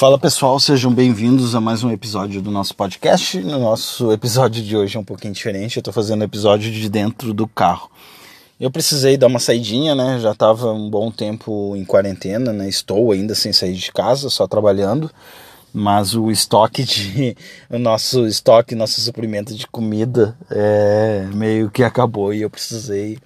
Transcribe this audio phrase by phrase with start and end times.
[0.00, 3.38] Fala pessoal, sejam bem-vindos a mais um episódio do nosso podcast.
[3.40, 7.34] No nosso episódio de hoje é um pouquinho diferente, eu tô fazendo episódio de dentro
[7.34, 7.90] do carro.
[8.58, 10.18] Eu precisei dar uma saidinha, né?
[10.18, 12.66] Já tava um bom tempo em quarentena, né?
[12.66, 15.10] Estou ainda sem sair de casa, só trabalhando.
[15.70, 17.36] Mas o estoque de.
[17.68, 23.18] O nosso estoque, nosso suprimento de comida é, meio que acabou e eu precisei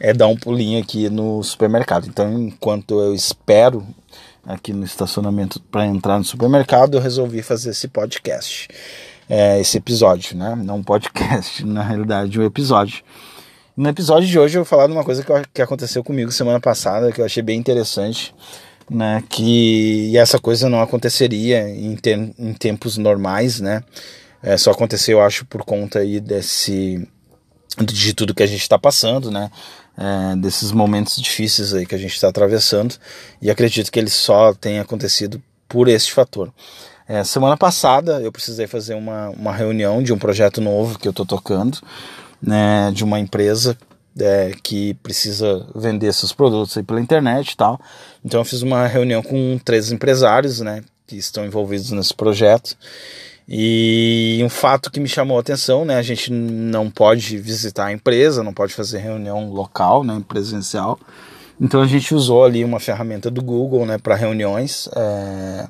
[0.00, 2.06] é, dar um pulinho aqui no supermercado.
[2.06, 3.86] Então, enquanto eu espero
[4.46, 8.68] aqui no estacionamento para entrar no supermercado, eu resolvi fazer esse podcast,
[9.28, 10.54] é, esse episódio, né?
[10.56, 13.02] Não um podcast, na realidade, um episódio.
[13.76, 16.60] No episódio de hoje eu vou falar de uma coisa que, que aconteceu comigo semana
[16.60, 18.34] passada, que eu achei bem interessante,
[18.88, 19.22] né?
[19.28, 23.82] Que essa coisa não aconteceria em, te, em tempos normais, né?
[24.42, 27.06] É, só aconteceu, eu acho, por conta aí desse
[27.84, 29.50] de tudo que a gente está passando, né?
[29.96, 32.94] É, desses momentos difíceis aí que a gente está atravessando
[33.40, 36.52] e acredito que ele só tenha acontecido por este fator.
[37.08, 41.10] É, semana passada eu precisei fazer uma, uma reunião de um projeto novo que eu
[41.10, 41.78] estou tocando,
[42.42, 43.76] né, de uma empresa
[44.18, 47.80] é, que precisa vender seus produtos aí pela internet e tal.
[48.24, 52.76] Então eu fiz uma reunião com três empresários, né, que estão envolvidos nesse projeto
[53.48, 55.96] e um fato que me chamou a atenção, né?
[55.96, 60.22] A gente não pode visitar a empresa, não pode fazer reunião local, né?
[60.26, 60.98] Presencial.
[61.60, 63.98] Então a gente usou ali uma ferramenta do Google, né?
[63.98, 64.88] Para reuniões.
[64.96, 65.66] É...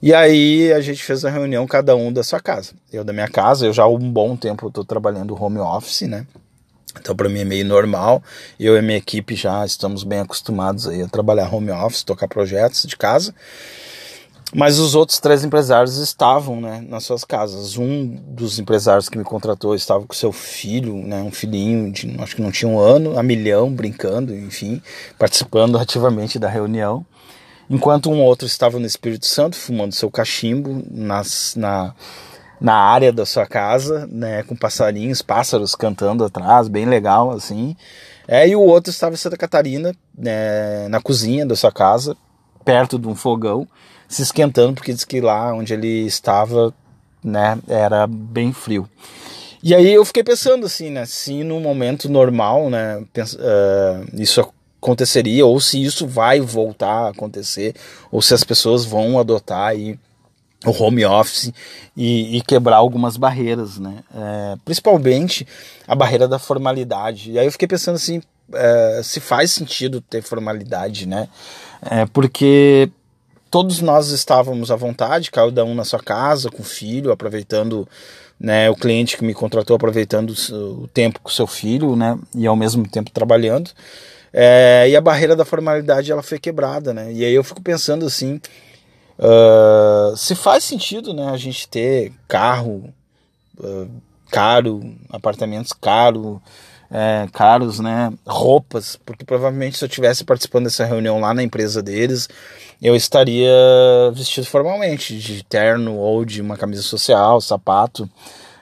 [0.00, 2.72] E aí a gente fez a reunião cada um da sua casa.
[2.92, 6.24] Eu da minha casa, eu já há um bom tempo estou trabalhando home office, né?
[7.00, 8.22] Então para mim é meio normal.
[8.60, 12.84] Eu e minha equipe já estamos bem acostumados aí a trabalhar home office, tocar projetos
[12.84, 13.34] de casa.
[14.54, 17.78] Mas os outros três empresários estavam né, nas suas casas.
[17.78, 22.36] Um dos empresários que me contratou estava com seu filho, né, um filhinho de acho
[22.36, 24.82] que não tinha um ano, a milhão, brincando, enfim,
[25.18, 27.04] participando ativamente da reunião.
[27.70, 31.94] Enquanto um outro estava no Espírito Santo, fumando seu cachimbo nas, na,
[32.60, 37.74] na área da sua casa, né, com passarinhos, pássaros cantando atrás, bem legal assim.
[38.28, 42.14] É, e o outro estava em Santa Catarina, né, na cozinha da sua casa,
[42.62, 43.66] perto de um fogão,
[44.12, 46.72] se esquentando, porque diz que lá onde ele estava,
[47.24, 48.88] né, era bem frio.
[49.62, 54.40] E aí eu fiquei pensando assim, né, se no momento normal, né, uh, isso
[54.80, 57.74] aconteceria, ou se isso vai voltar a acontecer,
[58.10, 59.98] ou se as pessoas vão adotar aí
[60.66, 61.52] o home office
[61.96, 63.96] e, e, quebrar algumas barreiras, né?
[64.14, 65.44] É, principalmente
[65.88, 67.32] a barreira da formalidade.
[67.32, 68.22] E aí eu fiquei pensando assim,
[68.54, 71.28] é, se faz sentido ter formalidade, né?
[71.90, 72.88] É, porque
[73.52, 77.86] todos nós estávamos à vontade, cada um na sua casa, com o filho, aproveitando
[78.40, 82.46] né, o cliente que me contratou aproveitando o tempo com o seu filho, né, e
[82.46, 83.70] ao mesmo tempo trabalhando.
[84.32, 87.12] É, e a barreira da formalidade ela foi quebrada, né?
[87.12, 88.40] E aí eu fico pensando assim,
[89.18, 92.88] uh, se faz sentido, né, a gente ter carro
[93.58, 93.90] uh,
[94.30, 94.80] caro,
[95.10, 96.40] apartamentos caro,
[96.92, 98.12] é, caros, né?
[98.26, 102.28] Roupas, porque provavelmente se eu tivesse participando dessa reunião lá na empresa deles,
[102.82, 103.50] eu estaria
[104.14, 108.08] vestido formalmente, de terno ou de uma camisa social, sapato,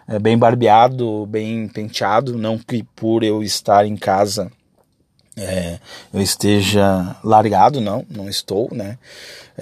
[0.07, 4.51] é, bem barbeado, bem penteado, não que por eu estar em casa
[5.37, 5.79] é,
[6.13, 8.99] eu esteja largado, não, não estou, né?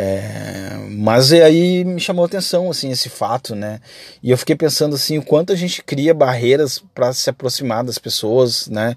[0.00, 3.80] É, mas aí me chamou a atenção assim esse fato, né?
[4.22, 7.98] E eu fiquei pensando assim o quanto a gente cria barreiras para se aproximar das
[7.98, 8.94] pessoas, né?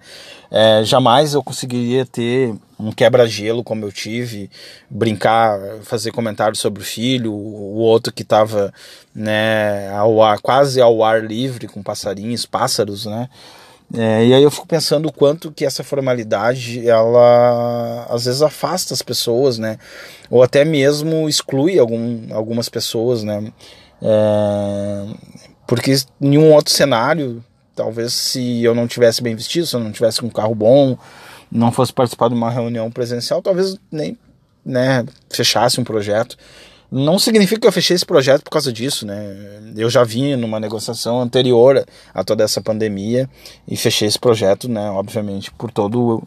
[0.52, 4.48] É, jamais eu conseguiria ter um quebra-gelo como eu tive,
[4.88, 8.72] brincar, fazer comentários sobre o filho, o outro que estava
[9.14, 13.28] né, ao ar, quase ao ar livre com passarinhos, pássaros, né?
[13.94, 18.94] É, e aí eu fico pensando o quanto que essa formalidade, ela às vezes afasta
[18.94, 19.78] as pessoas, né?
[20.30, 23.52] Ou até mesmo exclui algum, algumas pessoas, né?
[24.02, 25.08] É,
[25.68, 27.44] porque em um outro cenário,
[27.76, 30.98] talvez se eu não tivesse bem vestido, se eu não tivesse um carro bom,
[31.52, 34.18] não fosse participar de uma reunião presencial, talvez nem
[34.66, 36.38] né, fechasse um projeto.
[36.92, 39.74] Não significa que eu fechei esse projeto por causa disso, né?
[39.78, 43.30] Eu já vim numa negociação anterior a toda essa pandemia
[43.66, 44.90] e fechei esse projeto, né?
[44.92, 46.22] Obviamente, por todo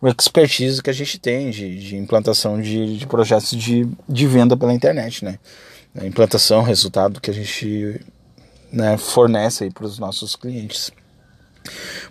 [0.00, 4.56] o expertise que a gente tem de, de implantação de, de projetos de, de venda
[4.56, 5.40] pela internet, né?
[5.98, 8.00] A implantação, resultado que a gente
[8.70, 10.92] né, fornece para os nossos clientes.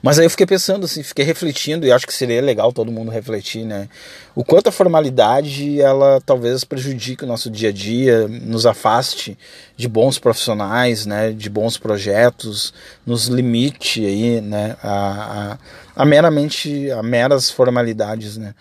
[0.02, 3.12] Mas aí eu fiquei pensando assim, fiquei refletindo e acho que seria legal todo mundo
[3.12, 3.90] refletir, né?
[4.36, 9.38] O quanto a formalidade ela talvez prejudique o nosso dia a dia, nos afaste
[9.76, 11.32] de bons profissionais, né?
[11.32, 12.74] De bons projetos,
[13.06, 14.76] nos limite aí, né?
[14.84, 15.58] A,
[15.96, 18.54] a, a meramente a meras formalidades, né?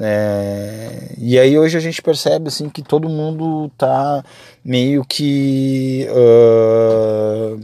[0.00, 4.24] É, e aí hoje a gente percebe assim que todo mundo tá
[4.64, 7.60] meio que uh,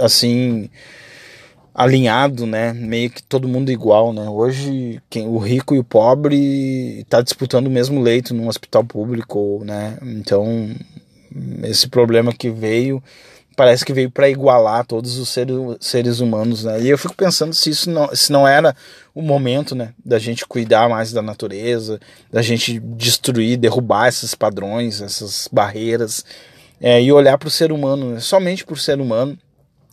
[0.00, 0.68] assim
[1.78, 2.72] alinhado, né?
[2.72, 4.28] Meio que todo mundo igual, né?
[4.28, 9.62] Hoje quem, o rico e o pobre está disputando o mesmo leito num hospital público,
[9.64, 9.96] né?
[10.02, 10.74] Então
[11.62, 13.00] esse problema que veio
[13.54, 16.80] parece que veio para igualar todos os seres, seres humanos, né?
[16.80, 18.74] E eu fico pensando se isso não, se não era
[19.14, 25.00] o momento, né, da gente cuidar mais da natureza, da gente destruir, derrubar esses padrões,
[25.00, 26.24] essas barreiras,
[26.80, 28.20] é, e olhar para o ser humano, né?
[28.20, 29.38] somente para o ser humano.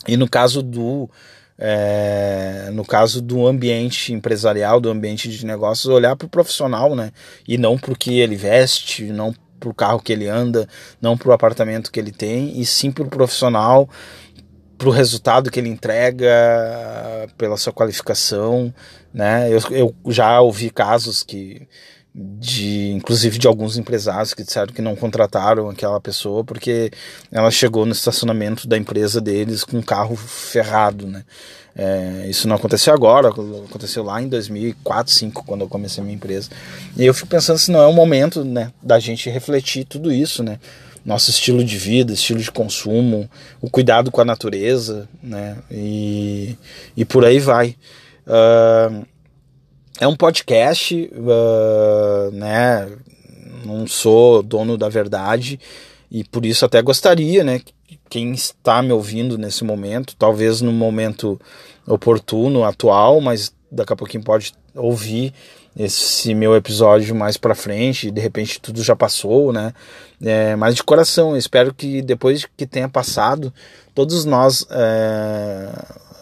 [0.08, 1.10] E no caso do
[1.57, 7.12] é, no caso do ambiente empresarial, do ambiente de negócios, olhar para o profissional, né?
[7.48, 10.68] E não para o que ele veste, não para o carro que ele anda,
[11.02, 13.90] não para o apartamento que ele tem, e sim para o profissional,
[14.78, 16.30] para o resultado que ele entrega,
[17.38, 18.74] pela sua qualificação,
[19.13, 19.50] né?
[19.50, 21.68] Eu, eu já ouvi casos que
[22.17, 26.89] de inclusive de alguns empresários que disseram que não contrataram aquela pessoa porque
[27.29, 31.25] ela chegou no estacionamento da empresa deles com um carro ferrado, né?
[31.77, 36.15] É, isso não aconteceu agora, aconteceu lá em 2004, 2005, quando eu comecei a minha
[36.15, 36.50] empresa.
[36.95, 40.41] E eu fico pensando se não é o momento né, da gente refletir tudo isso,
[40.41, 40.57] né?
[41.06, 43.29] Nosso estilo de vida, estilo de consumo,
[43.62, 45.57] o cuidado com a natureza, né?
[45.69, 46.57] E,
[46.95, 47.75] e por aí vai.
[48.25, 49.06] Uh,
[50.00, 52.92] é um podcast, uh, né?
[53.65, 55.59] Não sou dono da verdade
[56.12, 57.62] e por isso até gostaria, né?
[58.09, 61.39] Quem está me ouvindo nesse momento, talvez no momento
[61.88, 65.33] oportuno, atual, mas daqui a pouquinho pode ouvir
[65.77, 69.74] esse meu episódio mais para frente, de repente tudo já passou, né?
[70.24, 73.53] É, mas de coração, espero que depois que tenha passado,
[73.94, 75.69] todos nós é,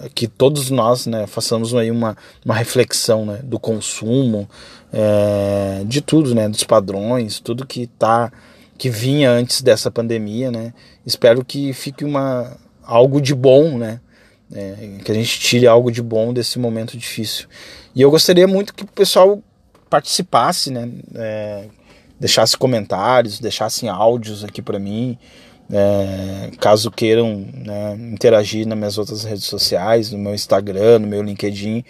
[0.09, 4.50] que todos nós né, façamos aí uma, uma reflexão né, do consumo,
[4.91, 8.31] é, de tudo, né, dos padrões, tudo que tá
[8.77, 10.73] que vinha antes dessa pandemia, né?
[11.05, 14.00] Espero que fique uma algo de bom, né?
[14.53, 17.47] É, que a gente tire algo de bom desse momento difícil.
[17.95, 19.41] E eu gostaria muito que o pessoal
[19.89, 20.89] participasse, né?
[21.15, 21.65] É,
[22.19, 25.17] deixasse comentários, deixassem áudios aqui para mim.
[25.71, 31.21] É, caso queiram né, interagir nas minhas outras redes sociais, no meu Instagram, no meu
[31.21, 31.83] LinkedIn,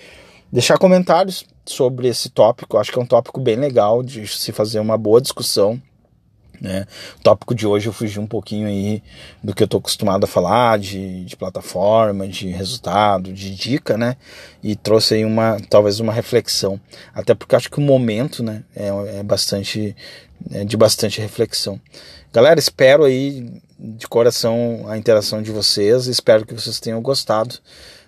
[0.52, 2.78] deixar comentários sobre esse tópico.
[2.78, 5.82] Acho que é um tópico bem legal de se fazer uma boa discussão.
[6.62, 6.86] Né?
[7.20, 9.04] O tópico de hoje eu fugi um pouquinho aí
[9.44, 14.16] do que eu estou acostumado a falar, de, de plataforma, de resultado, de dica, né?
[14.64, 16.80] E trouxe aí uma, talvez uma reflexão.
[17.14, 19.94] Até porque acho que o momento, né, é, é bastante,
[20.52, 21.80] é de bastante reflexão.
[22.32, 26.08] Galera, espero aí de coração a interação de vocês.
[26.08, 27.56] Espero que vocês tenham gostado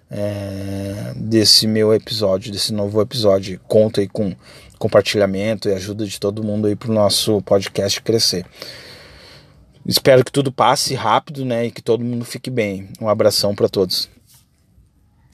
[0.10, 3.60] é, desse meu episódio, desse novo episódio.
[3.68, 4.36] Conto aí com
[4.78, 8.46] compartilhamento e ajuda de todo mundo aí para o nosso podcast crescer.
[9.86, 12.90] Espero que tudo passe rápido, né, e que todo mundo fique bem.
[13.00, 14.10] Um abração para todos.